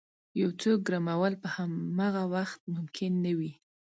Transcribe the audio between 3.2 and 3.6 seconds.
نه وي.